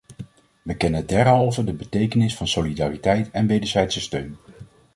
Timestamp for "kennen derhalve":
0.77-1.63